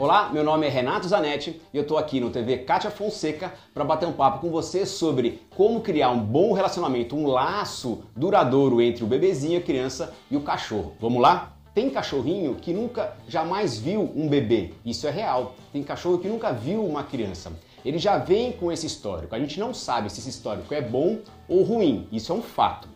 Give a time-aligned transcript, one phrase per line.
[0.00, 3.84] Olá, meu nome é Renato Zanetti e eu estou aqui no TV Kátia Fonseca para
[3.84, 9.04] bater um papo com você sobre como criar um bom relacionamento, um laço duradouro entre
[9.04, 10.94] o bebezinho, a criança e o cachorro.
[10.98, 11.52] Vamos lá?
[11.74, 14.72] Tem cachorrinho que nunca, jamais viu um bebê.
[14.86, 15.54] Isso é real.
[15.70, 17.52] Tem cachorro que nunca viu uma criança.
[17.84, 19.34] Ele já vem com esse histórico.
[19.34, 22.08] A gente não sabe se esse histórico é bom ou ruim.
[22.10, 22.88] Isso é um fato.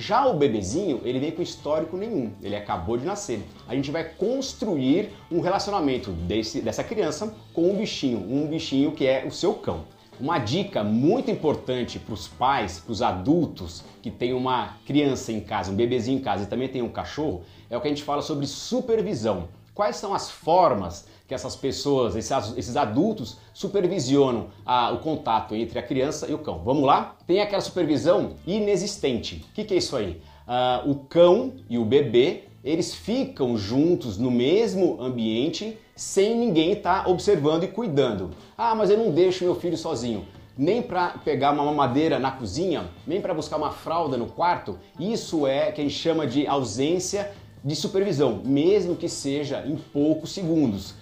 [0.00, 3.42] Já o bebezinho, ele vem com histórico nenhum, ele acabou de nascer.
[3.66, 9.04] A gente vai construir um relacionamento desse, dessa criança com um bichinho, um bichinho que
[9.04, 9.86] é o seu cão.
[10.20, 15.40] Uma dica muito importante para os pais, para os adultos que têm uma criança em
[15.40, 18.04] casa, um bebezinho em casa e também tem um cachorro, é o que a gente
[18.04, 19.48] fala sobre supervisão.
[19.78, 25.82] Quais são as formas que essas pessoas, esses adultos, supervisionam a, o contato entre a
[25.84, 26.62] criança e o cão?
[26.64, 27.14] Vamos lá?
[27.28, 29.46] Tem aquela supervisão inexistente.
[29.48, 30.20] O que, que é isso aí?
[30.48, 37.04] Uh, o cão e o bebê eles ficam juntos no mesmo ambiente sem ninguém estar
[37.04, 38.30] tá observando e cuidando.
[38.56, 40.26] Ah, mas eu não deixo meu filho sozinho
[40.58, 44.76] nem para pegar uma mamadeira na cozinha, nem para buscar uma fralda no quarto.
[44.98, 47.30] Isso é que a gente chama de ausência
[47.64, 50.94] de supervisão, mesmo que seja em poucos segundos.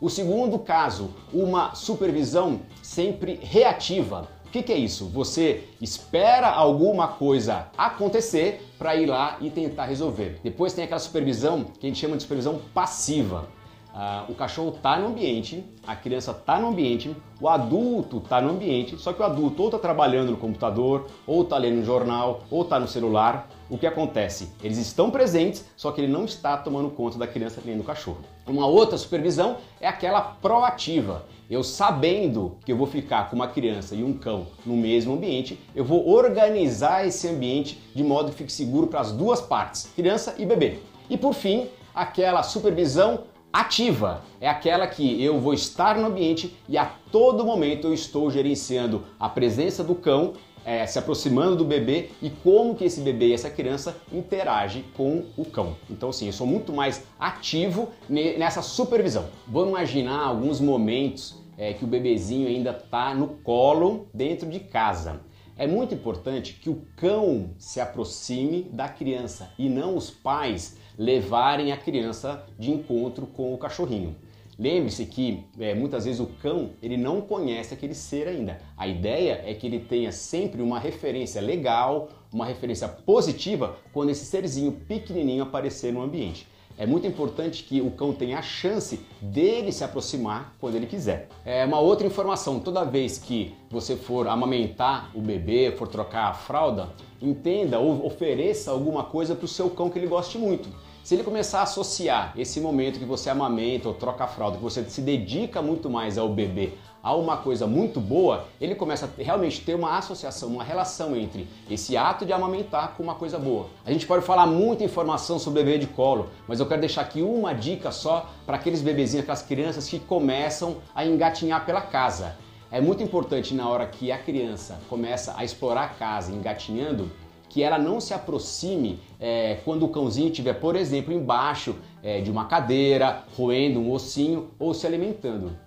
[0.00, 4.28] O segundo caso, uma supervisão sempre reativa.
[4.46, 5.06] O que, que é isso?
[5.08, 10.38] Você espera alguma coisa acontecer para ir lá e tentar resolver.
[10.44, 13.48] Depois tem aquela supervisão que a gente chama de supervisão passiva.
[13.94, 18.50] Uh, o cachorro está no ambiente, a criança está no ambiente, o adulto está no
[18.50, 22.40] ambiente, só que o adulto ou está trabalhando no computador, ou está lendo um jornal,
[22.50, 23.48] ou está no celular.
[23.70, 24.50] O que acontece?
[24.64, 28.18] Eles estão presentes, só que ele não está tomando conta da criança nem do cachorro.
[28.48, 31.24] Uma outra supervisão é aquela proativa.
[31.48, 35.56] Eu sabendo que eu vou ficar com uma criança e um cão no mesmo ambiente,
[35.72, 40.34] eu vou organizar esse ambiente de modo que fique seguro para as duas partes, criança
[40.36, 40.80] e bebê.
[41.08, 43.20] E por fim, aquela supervisão
[43.54, 48.28] Ativa é aquela que eu vou estar no ambiente e a todo momento eu estou
[48.28, 50.32] gerenciando a presença do cão,
[50.64, 55.26] é, se aproximando do bebê e como que esse bebê e essa criança interage com
[55.36, 55.76] o cão.
[55.88, 59.26] Então, sim, eu sou muito mais ativo nessa supervisão.
[59.46, 65.20] Vamos imaginar alguns momentos é, que o bebezinho ainda está no colo dentro de casa.
[65.56, 71.70] É muito importante que o cão se aproxime da criança e não os pais levarem
[71.70, 74.16] a criança de encontro com o cachorrinho.
[74.58, 78.60] Lembre-se que é, muitas vezes o cão ele não conhece aquele ser ainda.
[78.76, 84.24] A ideia é que ele tenha sempre uma referência legal, uma referência positiva quando esse
[84.24, 86.48] serzinho pequenininho aparecer no ambiente.
[86.76, 91.28] É muito importante que o cão tenha a chance dele se aproximar quando ele quiser.
[91.44, 96.34] É uma outra informação, toda vez que você for amamentar o bebê, for trocar a
[96.34, 96.88] fralda,
[97.22, 100.68] entenda ou ofereça alguma coisa para o seu cão que ele goste muito.
[101.04, 104.62] Se ele começar a associar esse momento que você amamenta ou troca a fralda, que
[104.62, 106.72] você se dedica muito mais ao bebê,
[107.04, 111.46] a uma coisa muito boa, ele começa a realmente ter uma associação, uma relação entre
[111.70, 113.66] esse ato de amamentar com uma coisa boa.
[113.84, 117.20] A gente pode falar muita informação sobre bebê de colo, mas eu quero deixar aqui
[117.20, 122.36] uma dica só para aqueles bebezinhos, aquelas crianças que começam a engatinhar pela casa.
[122.70, 127.10] É muito importante na hora que a criança começa a explorar a casa engatinhando,
[127.50, 132.30] que ela não se aproxime é, quando o cãozinho estiver, por exemplo, embaixo é, de
[132.30, 135.63] uma cadeira, roendo um ossinho ou se alimentando.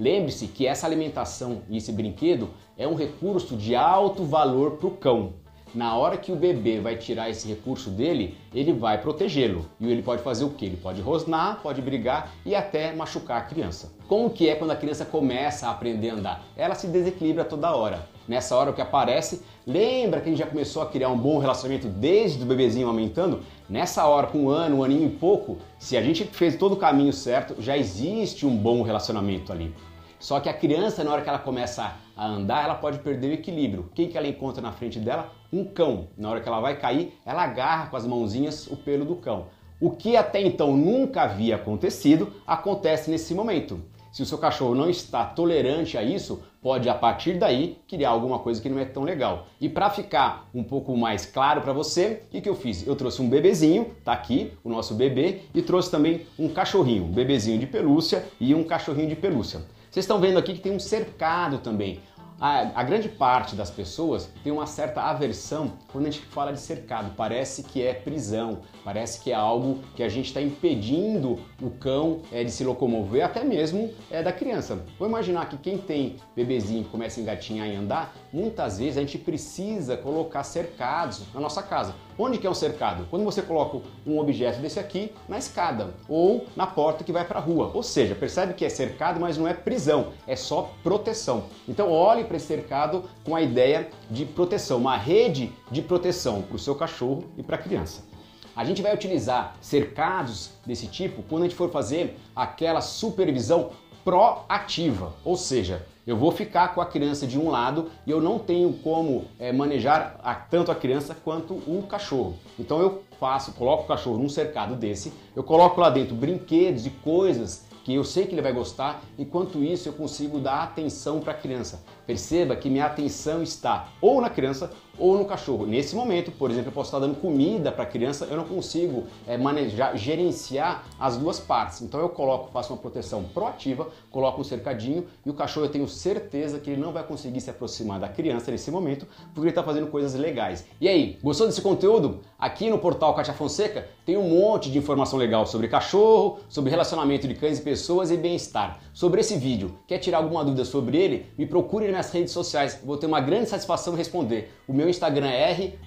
[0.00, 4.92] Lembre-se que essa alimentação e esse brinquedo é um recurso de alto valor para o
[4.92, 5.34] cão.
[5.74, 9.66] Na hora que o bebê vai tirar esse recurso dele, ele vai protegê-lo.
[9.78, 10.64] E ele pode fazer o que?
[10.64, 13.92] Ele pode rosnar, pode brigar e até machucar a criança.
[14.08, 16.44] Como que é quando a criança começa a aprender a andar?
[16.56, 18.08] Ela se desequilibra toda hora.
[18.26, 21.38] Nessa hora o que aparece, lembra que a gente já começou a criar um bom
[21.38, 23.40] relacionamento desde o bebezinho aumentando?
[23.68, 26.76] Nessa hora, com um ano, um aninho e pouco, se a gente fez todo o
[26.76, 29.74] caminho certo, já existe um bom relacionamento ali.
[30.20, 33.32] Só que a criança, na hora que ela começa a andar, ela pode perder o
[33.32, 33.90] equilíbrio.
[33.94, 35.32] Quem que ela encontra na frente dela?
[35.50, 36.08] Um cão.
[36.16, 39.46] Na hora que ela vai cair, ela agarra com as mãozinhas o pelo do cão.
[39.80, 43.82] O que até então nunca havia acontecido, acontece nesse momento.
[44.12, 48.40] Se o seu cachorro não está tolerante a isso, pode a partir daí criar alguma
[48.40, 49.46] coisa que não é tão legal.
[49.58, 52.86] E para ficar um pouco mais claro para você, o que, que eu fiz?
[52.86, 57.12] Eu trouxe um bebezinho, tá aqui o nosso bebê, e trouxe também um cachorrinho, um
[57.12, 59.60] bebezinho de pelúcia e um cachorrinho de pelúcia.
[59.90, 62.00] Vocês estão vendo aqui que tem um cercado também
[62.40, 66.60] a, a, grande parte das pessoas tem uma certa aversão quando a gente fala de
[66.60, 67.12] cercado.
[67.14, 72.22] Parece que é prisão, parece que é algo que a gente está impedindo o cão
[72.32, 74.82] é, de se locomover, até mesmo é, da criança.
[74.98, 79.18] Vou imaginar que quem tem bebezinho começa a engatinhar e andar, muitas vezes a gente
[79.18, 81.94] precisa colocar cercados na nossa casa.
[82.18, 83.06] Onde que é um cercado?
[83.10, 87.38] Quando você coloca um objeto desse aqui na escada ou na porta que vai para
[87.38, 87.70] a rua.
[87.72, 91.44] Ou seja, percebe que é cercado, mas não é prisão, é só proteção.
[91.68, 96.56] Então olhe para esse cercado com a ideia de proteção, uma rede de proteção para
[96.56, 98.10] o seu cachorro e para a criança.
[98.54, 103.70] A gente vai utilizar cercados desse tipo quando a gente for fazer aquela supervisão
[104.10, 108.40] proativa, ou seja, eu vou ficar com a criança de um lado e eu não
[108.40, 112.34] tenho como é, manejar a, tanto a criança quanto o cachorro.
[112.58, 116.90] Então eu faço, coloco o cachorro num cercado desse, eu coloco lá dentro brinquedos e
[116.90, 121.30] coisas que eu sei que ele vai gostar, enquanto isso eu consigo dar atenção para
[121.30, 121.80] a criança.
[122.04, 125.66] Perceba que minha atenção está ou na criança ou no cachorro.
[125.66, 129.04] Nesse momento, por exemplo, eu posso estar dando comida para a criança, eu não consigo
[129.26, 131.80] é, manejar, gerenciar as duas partes.
[131.80, 135.88] Então eu coloco, faço uma proteção proativa, coloco um cercadinho e o cachorro eu tenho
[135.88, 139.62] certeza que ele não vai conseguir se aproximar da criança nesse momento, porque ele está
[139.62, 140.66] fazendo coisas legais.
[140.80, 142.20] E aí, gostou desse conteúdo?
[142.38, 147.26] Aqui no portal Katia Fonseca tem um monte de informação legal sobre cachorro, sobre relacionamento
[147.26, 148.80] de cães e pessoas e bem-estar.
[148.92, 151.26] Sobre esse vídeo, quer tirar alguma dúvida sobre ele?
[151.38, 154.52] Me procure nas redes sociais, vou ter uma grande satisfação em responder.
[154.66, 155.78] O meu Instagram é r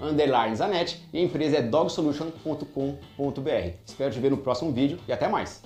[0.55, 3.73] Zanetti e a empresa é dogsolution.com.br.
[3.85, 5.61] Espero te ver no próximo vídeo e até mais!